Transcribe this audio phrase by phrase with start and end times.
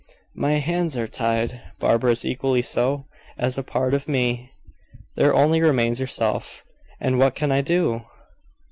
[0.33, 3.05] My hands are tied; Barbara's equally so,
[3.37, 4.51] as part of me.
[5.15, 6.65] There only remains yourself."
[6.99, 8.01] "And what can I do?"